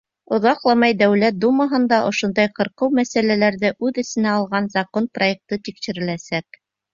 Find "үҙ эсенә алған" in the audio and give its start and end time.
3.89-4.71